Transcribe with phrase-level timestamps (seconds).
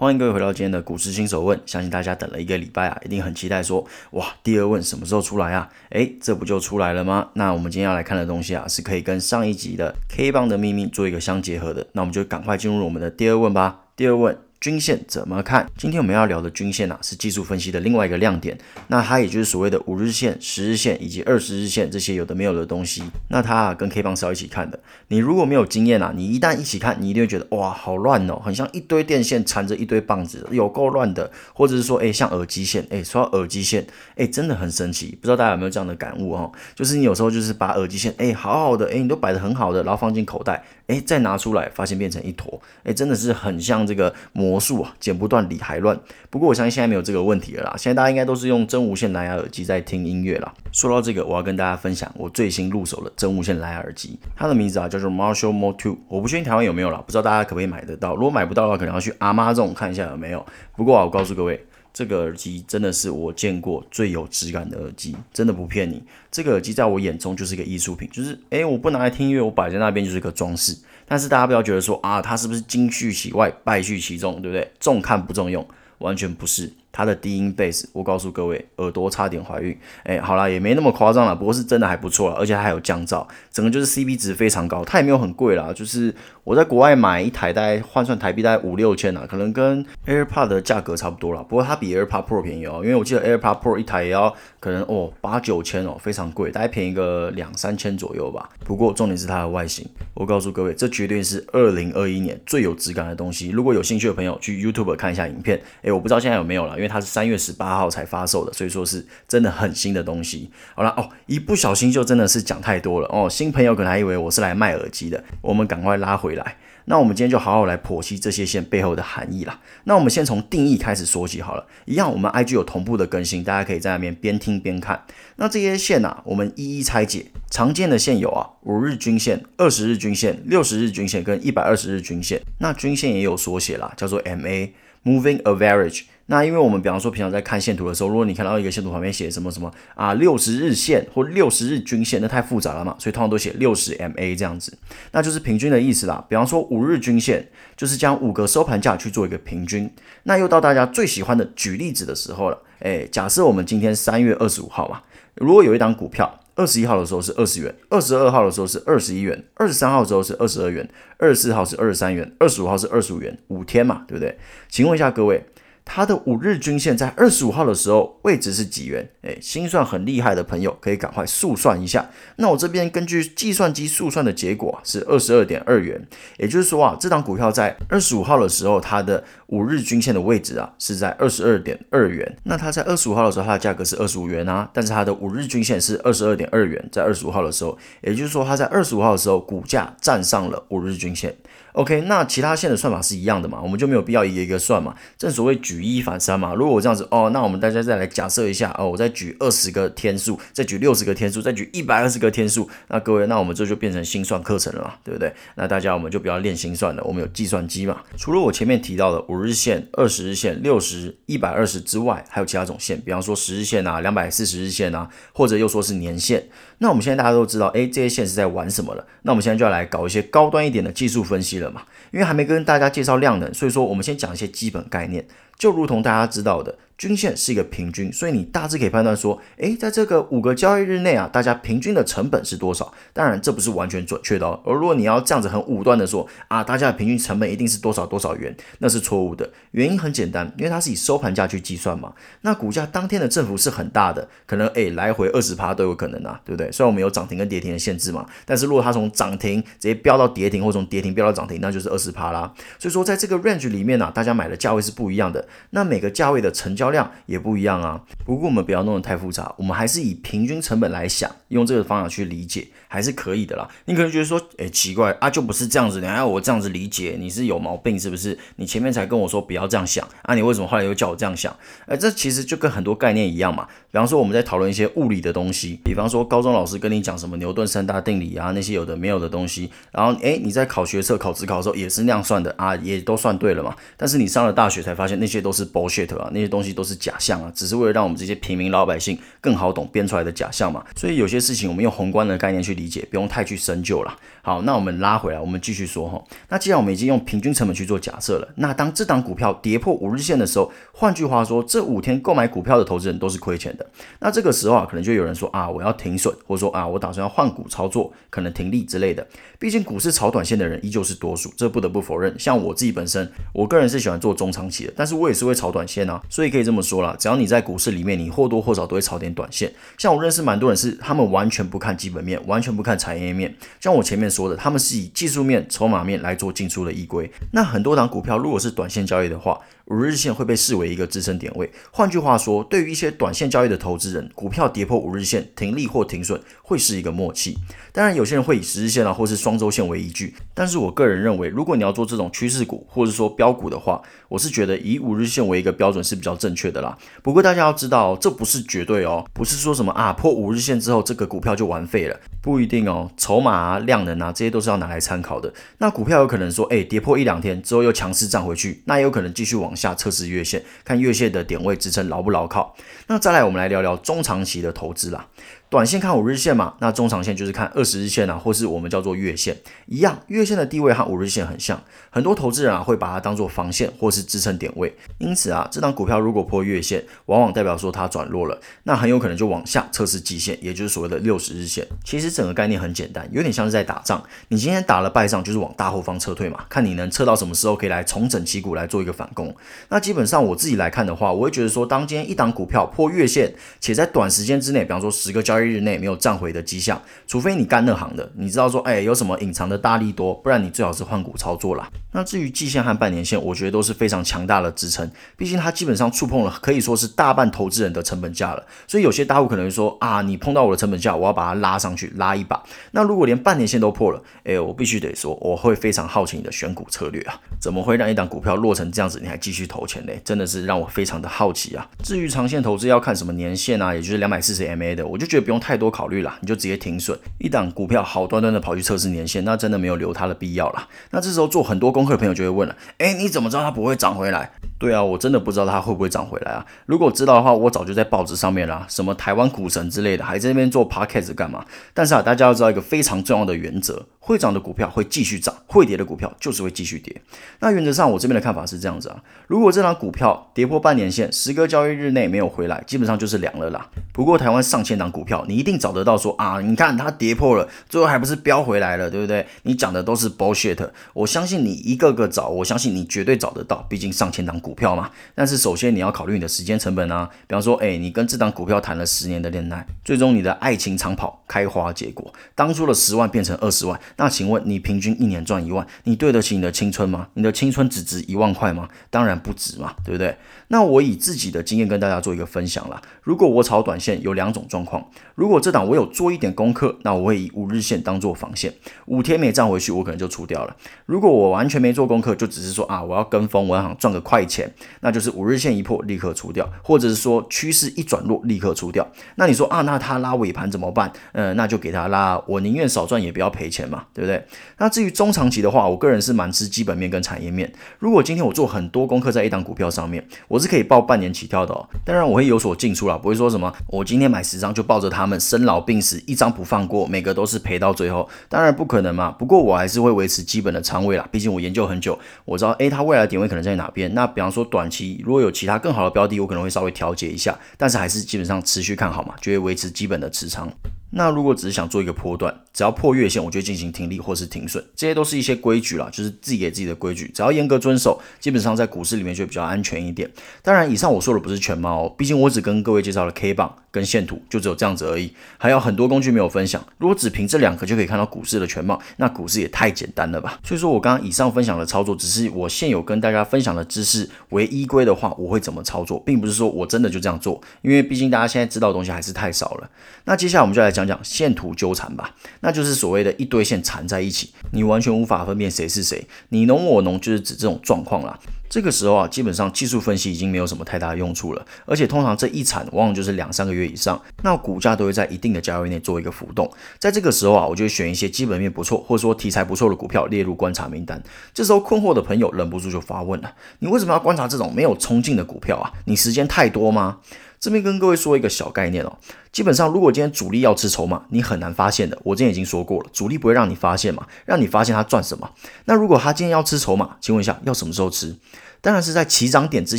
[0.00, 5.68] 欢迎各位回到今天的股市新手问，相信大家等了一个礼拜啊，一定很期待说，哇，第二问什么时候出来啊？
[5.90, 7.28] 诶，这不就出来了吗？
[7.34, 13.80] 那我们今天要来看的东西啊，是可以跟上一集的 K 棒的秘密做一个相结合的，那我们就赶快进入我们的第二问吧。
[13.94, 14.38] 第二问。
[14.60, 15.66] 均线怎么看？
[15.78, 18.58] 今天我们要聊的均线啊，是技术分析的另外一个亮点。
[18.88, 23.02] 那它也就是所谓的五日线、十日线以及二十日线这些有的没有的东西。
[23.28, 24.78] 那它啊跟 K 棒是要一起看的。
[25.08, 31.30] 你如果没有经验啊，你一旦一起看，你一定会觉得哇，好乱哦，很像一堆电线缠着一堆棒子，有够乱的。
[31.54, 35.16] 或者是说，哎，像耳机线，哎，说到耳机线，哎，真的很神奇。
[35.22, 36.52] 不知道大家有没有这样的感悟哦？
[36.74, 40.62] 就是你有时候就是把耳机线，哎，好好的，哎，你都摆的很好的，然后放进口袋。
[40.88, 45.96] 哎，再拿出来，发现变成一坨，哎，真的是很像这个模魔术啊，剪不断理还乱。
[46.28, 50.52] 不过我相信现在没有这个问题了啦，现在大家应该都是用真无线蓝牙耳机在听音乐了。
[50.72, 55.96] 说到这个，我要跟大家分享我最新入手的真无线蓝牙耳机，它的名字啊叫做 Marshall Mo 2。
[56.08, 58.16] 我不确定台湾有没有啦，不知道大家可不可以买得到。
[58.16, 60.44] 如果买不到的话，可能要去阿妈这种看一下有没有。
[60.74, 61.64] 不过啊，我告诉各位。
[61.92, 66.00] 这个耳机真的是我见过最有质感的耳机，真的不骗你。
[66.30, 70.72] 这个耳机在我眼中就是一个艺术品，就是诶，我不拿来听音乐，我摆在那边就是一个装饰。
[71.10, 74.70] 但是大家不要觉得说啊，他是不是金絮其外，败絮其中，对不对？
[74.78, 75.66] 重看不重用，
[75.98, 76.72] 完全不是。
[76.92, 79.76] 它的低音贝斯，我告诉各位，耳朵差点怀孕。
[80.04, 84.84] 哎，好了，也没那么夸张了，不过是真的还不错了，而且它还有降噪，整个就是 CP 值非常高。
[84.84, 91.42] 它也没有很贵啦，就是我在国外买一台，大概换算台币大概五六千啦，可能跟 AirPod 的价格差不多了。
[91.44, 98.48] 不过它比 AirPod Pro 便宜哦，因为我记得 AirPod Pro 一台也要可能哦八九千哦，非常贵，大概便宜个两三千左右吧。
[98.64, 103.50] 不过重点是它的外形，我告诉各位，这绝对是二零二一年最有质感的东西。
[103.50, 106.79] 如果有兴趣的朋友去 YouTube 看一下影片，哎，我不知道现在有没有了。
[106.80, 110.50] 因为它是三月十八号才发售的，所以说是真的很新的东西。
[110.74, 113.28] 好了哦，一不小心就真的是讲太多了哦。
[113.28, 116.56] 新朋友可能还以为我是来卖耳机的，我们赶快拉回来。
[116.86, 119.60] 那我们今天就好好来剖析这些线背后的含义啦。
[119.84, 121.64] 那我们先从定义开始说起好了。
[121.84, 125.04] 一样，我们 IG 有同步的更新，大家可以在那边边听边看。
[125.36, 127.26] 那这些线啊，我们一一拆解。
[127.48, 132.40] 常见的线有啊，五日均线、二十日均线、六十日均线跟一百二十日均线。
[132.58, 136.04] 那均线也有缩写啦，叫做 MA，Moving Average。
[136.30, 144.72] 那因为我们比方说平常在看线图的时候，如果你看到一个线图旁边写什么什么啊六十日线或六十日均线，那太复杂了嘛，所以通常都写六十 MA 这样子，
[145.10, 146.24] 那就是平均的意思啦。
[146.28, 149.90] 比方说五日均线就是将五个收盘价去做一个平均。
[150.22, 155.02] 那又到大家最喜欢的举例子的时候了，哎，假设我们今天三月二十五号嘛，
[155.34, 164.38] 如果有一档股票二十一号的时候是二十元，二十二号的时候是二十一元，二十三号的时候是二十二元，二十四号是二十三元，二十五号是二十五元，五天嘛，对不对？
[164.68, 165.44] 请问一下各位。
[165.92, 169.10] 它的五日均线在二十五号的时候位置是几元？
[169.22, 172.08] 诶，心算很厉害的朋友可以赶快速算一下。
[172.36, 176.00] 那我这边根据计算机速算的结果是二十二点二元，
[176.38, 182.36] 也就是说啊，这档股票在二十五号的时候，它的五日均线的位置啊是在二十二点二元。
[182.44, 191.34] 那它在二十五号的时候，它的价格是二十五元啊，但是它的五日均线是二十二点二元，在二十五号的时候，也就是说它在二十五号的时候股价站上了五日均线。
[191.72, 193.60] OK，那其他线的算法是一样的嘛？
[193.62, 194.92] 我们就没有必要一个一个算嘛？
[195.16, 196.54] 正所谓举举一反三嘛。
[196.54, 204.94] 如果我这样子哦，那我们大家再来假设一下哦，我再举二十个天数，再举六十个天数，再举一百二十个天数，那各位，那我们这就变成心算课程了嘛？
[205.02, 205.32] 对不对？
[205.54, 208.02] 那大家我们就不要练心算了，我们有计算机嘛。
[208.18, 216.48] 除了我前面提到的五日线、二十日线、六十、一百二十之外，还有其他种线，比方说十日线啊、两百四十日线啊，或者又说是年线。
[216.78, 219.06] 那我们现在大家都知道，哎，这些线是在玩什么了？
[219.22, 221.82] 那我们现在就要来搞一些高端一点的技术分析了嘛？
[222.10, 225.26] 因为还没跟大家介绍量能，所以说我们先讲一些基本概念，
[225.60, 226.74] 就如同大家知道的。
[227.00, 232.92] 均线是一个平均，所以你大致可以判断说，诶，在这个五个交易日内啊，大家平均的成本是多少？
[233.14, 234.60] 当然，这不是完全准确的哦。
[234.66, 239.48] 而如果你要这样子很武断的说啊，大家的平均成本一定是多少多少元，那是错误的。
[239.70, 242.12] 原因很简单，因为它是以收盘价去计算嘛。
[242.42, 246.70] 那股价当天的振幅是很大的，可能诶来回二十趴都有可能啊，对不对？
[246.70, 252.52] 虽然我们有涨停跟跌停的限制嘛，但是如果它从涨停直接飙到跌停，或从跌停飙到涨停，那就是二十趴啦。
[252.78, 255.48] 所以说，在这个 range 里面呢，大家买的价位是不一样的。
[255.70, 258.00] 那每个价位的成交量也不一样啊。
[258.24, 263.68] 不过我们不要弄得太复杂，我们还是以平均成本来想，用这个方法去理解还是可以的啦。
[263.86, 268.38] 你可能觉得说，哎，奇怪啊，就不是这样子，你还要我这样子理解，你是有毛病是不是？
[268.56, 271.54] 你前面才跟我说不要这样想啊，你为什么后来又叫我这样想？
[271.86, 273.66] 哎，这其实就跟很多概念一样嘛。
[273.92, 283.74] 比方说我们在讨论一些物理的东西，比方说高中老师跟你讲什么牛顿三大定理啊，那些有的没有的东西，然后哎，你在考学测、考职考的时候也是那样算的啊，也都算对了嘛。
[283.96, 290.82] 但是你上了大学才发现那些都是 bullshit 啊，那些东西都是假象啊，只是为了让我们这些平民老百姓更好懂编出来的假象嘛。
[290.96, 294.16] 所以有些事情我们用宏观的概念去理解，不用太去深究了。
[294.40, 296.24] 好，那我们拉回来，我们继续说哈。
[296.48, 303.86] 那既然我们已经用平均成本去做假设了，那当这档股票跌破五日线的时候，换句话说，这五天购买股票的投资人都是亏钱的。
[304.20, 309.26] 那这个时候啊，可能就有人说啊，我要停损，或者说啊，我打算要换股操作，可能停利之类的。
[309.58, 312.34] 毕竟股市炒短线的人依旧是多数，这不得不否认。
[312.38, 316.22] 像我自己本身，我个人是喜欢做中长期的，但是我也是会炒短线啊。
[316.30, 319.72] 所以可以这么说了，只要你在股市里面，你或多或少都会炒点短线。
[319.98, 323.52] 像我认识蛮多人是，他们完全不看基本面，完全不看产业面。
[323.80, 327.28] 像我前面说的，他们是以技术面、筹码面来做进出的依归。
[327.50, 331.68] 那很多档股票如果是短线交易的话，五日线会被视为一个支撑点位。
[331.90, 337.58] 换句话说，对于一些短线交易的投资人，股票跌破五日线停利或停损会是一个默契。
[337.90, 340.36] 当然，有些人会以十日线啊，或是双周线为依据。
[340.54, 346.98] 但是我个人认为，如果你要做这种趋势股或者说标股的话，我是觉得以五日线为一个标准是比较正确确的啦。
[347.22, 353.10] 不过大家要知道，这不是绝对哦，不是说什么啊破五日线之后这个股票就完废了，不一定哦。
[353.16, 355.50] 筹码啊、量能啊这些都是要拿来参考的。
[355.78, 362.76] 那股票有可能说，哎，跌破一两天之后又强势涨回去，那也有可能继续往下测试月线，看月线的点位支撑牢不牢靠。
[363.06, 365.26] 那再来，我们来聊聊中长期的投资啦。
[365.70, 369.56] 短线看五日线嘛，那中长线就是看二十日线啊，或是我们叫做月线
[369.86, 371.80] 一样，月线的地位和五日线很像，
[372.10, 381.86] 很多投资人啊会把它当做防线或是支撑点位，因此啊，这张股票如果破月线，往往代表说它转弱了，那很有可能就往下测试季线，也就是所谓的六十日线。
[382.04, 389.54] 其实整个概念很简单，有点像是在打仗，你今天打了败仗，就是往大后方撤退嘛，看你能撤到什么时候可以来重整旗鼓来做一个反攻。
[389.88, 401.88] 那基本上我自己来看的话，我会觉得说，当今天一档股票破月线，且在短时间之内，比方说十个交易日内没有涨回的迹象，除非你干那行的，你知道说，哎，有什么隐藏的大力多，不然你最好是换股操作啦。
[402.12, 408.66] 那至于季线和半年线，我觉得都是非常强大的支撑，毕竟它基本上触碰了可以说是大半投资人的成本价了。
[408.86, 412.60] 所以有些大户可能说啊，你碰到我的成本价，我要把它拉上去，拉一把。
[412.90, 420.20] 那如果连半年线都破了，哎，我必须得说，我会非常好奇你的选股策略啊，怎么会让一档股票落成这样子，你还继续投钱嘞？
[420.24, 421.88] 真的是让我非常的好奇啊。
[422.02, 427.18] 至于长线投资要看什么年限啊，也就是两百四十 MA 的，我就觉得不用太多考虑了，你就直接停损。
[427.38, 430.86] 一档股票好端端的跑去测试年限，那真的没有留它的必要了。
[431.10, 434.52] 那这时候做很多功课的朋友就会问了，哎，你怎么知道它不会涨回来？
[434.80, 436.64] 对啊，我真的不知道它会不会涨回来啊。
[436.86, 441.62] 如果知道的话，我早就在报纸上面啦，什么台湾股神之类的，还在那边做 podcast 干嘛？
[441.92, 444.06] 但是啊，大家要知道一个非常重要的原则。
[444.22, 447.20] 会涨的股票会继续涨，会跌的股票就是会继续跌。
[447.58, 449.16] 那原则上，我这边的看法是这样子啊。
[449.48, 453.88] 如果这张股票跌破半年线，十个交易日内没有回来，基本上就是凉了啦。
[454.12, 459.44] 不过台湾上千档股票，你一定找得到说啊，你看它跌破了，最后还不是飙回来了，对不对？
[459.62, 460.88] 你讲的都是 bullshit。
[461.14, 465.10] 我相信你一个个找，我相信你绝对找得到，毕竟上千档股股票嘛。
[465.34, 467.28] 但是首先你要考虑你的时间成本啊。
[467.48, 473.98] 比方说，哎，你跟这档股票谈了十年的恋爱，最终你的爱情长跑开花结果，当初的十万变成二十万。
[474.16, 477.26] 那请问你平均一年赚一万，你对得起你的青春吗？
[477.34, 478.88] 你的青春只值一万块吗？
[479.10, 480.36] 当然不值嘛，对不对？
[480.68, 483.02] 那我以自己的经验跟大家做一个分享啦。
[483.22, 485.04] 如果我炒短线有两种状况，
[485.34, 488.72] 如果这档我有做一点功课，那我会以五日线当做防线，
[489.06, 490.76] 五天没站回去，我可能就出掉了。
[491.06, 494.59] 如果我完全没做功课，就只是说啊，我要跟风，我要想赚个快钱，
[495.00, 499.06] 那就是五日线一破立刻出掉，或者是说趋势一转弱立刻出掉。
[499.36, 501.12] 那你说啊，那他拉尾盘怎么办？
[501.32, 504.44] 呃，那就给他拉，我宁愿少赚也不要赔钱嘛，对不对？
[504.78, 507.72] 那至于中长期的话，我个人是蛮吃基本面跟产业面。
[507.98, 511.88] 如果今天我做很多功课在一档股票上面，我是可以报半年起跳的哦。
[512.04, 518.28] 当然我会有所进出啦，不会说什么我今天买十张就抱着他们生老病死一张不放过，每个都是赔到最后。
[518.48, 519.30] 当然不可能嘛。
[519.30, 524.12] 不过我还是会维持基本的仓位啦，毕竟我研究很久，我知道诶它未来的点位可能在哪边。
[524.14, 530.70] 那比方说短期如果有其他更好的标的，我可能会稍微调节一下，但是还是基本上持续看好嘛，就会维持基本的持仓。
[531.10, 540.30] 那如果只是想做一个波段，只要破月线，我就进行停利或是停损，这些都是一些规矩啦，就是自己给自己的规矩，只要严格遵守，基本上在股市里面就比较安全一点。
[540.62, 546.84] 当然，以上我说的不是全貌哦，毕竟我只跟各位介绍了 K 棒跟线图，就只有这样子而已，还有很多工具没有分享。
[546.98, 550.60] 如果只凭这两个就可以看到股市的全貌，那股市也太简单了吧？
[550.62, 559.90] 所以说我刚刚以上分享的操作，只是我现有跟大家分享的知识为依归的话，我会怎么操作，并不是说我真的就这样做，因为毕竟大家现在知道的东西还是太少了。
[560.24, 568.38] 那接下来我们就来讲讲讲线图纠缠吧，那就是所谓的一堆线缠在一起，你完全无法分辨谁是谁，你侬我侬，就是指这种状况啦。
[568.68, 576.70] 这个时候啊，基本上技术分析已经没有什么太大的用处了，而且通常这一缠往往就是两三个月以上，那股价都会在一定的价位内做一个浮动。
[576.96, 581.20] 在这个时候啊，我就会选一些基本面不错或者说题材不错的股票列入观察名单。
[581.52, 585.90] 这时候困惑的朋友忍不住就发问了：你为什么要观察这种没有冲劲的股票啊？
[586.04, 587.18] 你时间太多吗？
[587.60, 589.18] 这边跟各位说一个小概念哦，
[589.52, 592.18] 基本上如果今天主力要吃筹码，你很难发现的。
[592.24, 595.50] 我之前已经说过了，主力不会让你发现嘛，让你发现他赚什么。
[595.84, 598.34] 那如果他今天要吃筹码，请问一下要什么时候吃？
[598.80, 599.98] 当然是在起涨点之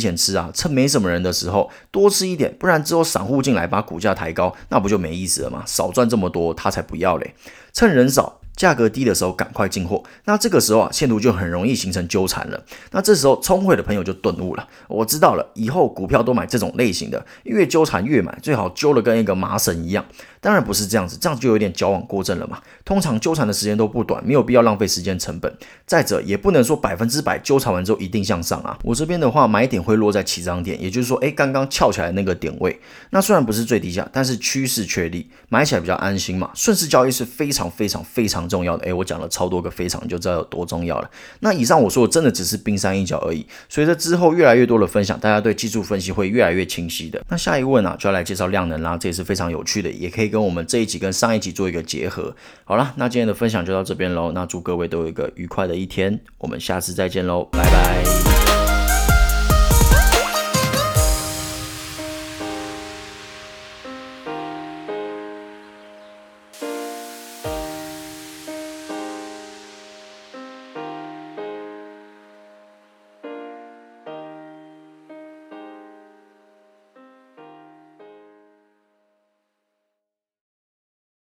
[0.00, 5.62] 前吃啊，趁没什么人的时候多吃一点，不然之后散户进来把股价抬高，那不就没意思了吗？
[5.64, 7.36] 少赚这么多，他才不要嘞。
[7.72, 8.41] 趁人少。
[8.56, 12.62] 价格低的时候赶快进货，那这个时候啊线度就很容易形成纠缠了。
[12.90, 20.04] 那这时候聪慧的朋友就顿悟了，我知道了，以后股票都买这种类型的，越纠缠越买，最好揪的跟一个麻绳一样。
[20.42, 22.60] 当然不是这样子，这样就有点矫枉过正了嘛。
[22.84, 25.56] 通常纠缠的时间都不短，没有必要浪费时间成本。
[25.86, 28.76] 再者也不能说百分之百纠缠完之后一定向上啊。
[28.82, 32.76] 我这边的话买点会落在起涨点，也就是说，哎，刚刚翘起来那个点位，
[33.10, 36.50] 那虽然不是最低价，但是趋势确立，买起来比较安心嘛。
[36.54, 38.84] 顺势交易是非常非常非常重要的。
[38.84, 41.08] 哎，我讲了超多个非常，就知道有多重要了。
[41.38, 43.46] 那以上我说的真的只是冰山一角而已。
[43.68, 47.22] 随着之后越来越多的分享，大家对技术分析会越来越清晰的。
[47.28, 52.34] 那下一问啊，就要来介绍量能啦，这也是非常有趣的，也可以跟我们这一集跟上一集做一个结合。
[52.64, 54.32] 好了，那今天的分享就到这边喽。
[54.32, 58.31] 那祝各位都有一个愉快的一天，我们下次再见喽，拜拜。